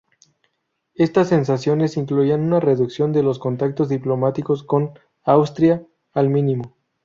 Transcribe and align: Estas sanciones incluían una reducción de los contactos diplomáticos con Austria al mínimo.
Estas 0.95 1.29
sanciones 1.29 1.95
incluían 1.95 2.41
una 2.41 2.59
reducción 2.59 3.13
de 3.13 3.21
los 3.21 3.37
contactos 3.37 3.87
diplomáticos 3.87 4.63
con 4.63 4.97
Austria 5.23 5.85
al 6.11 6.27
mínimo. 6.29 6.73